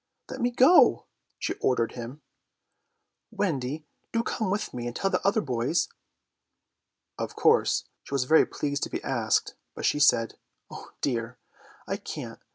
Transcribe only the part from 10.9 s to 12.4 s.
dear, I can't.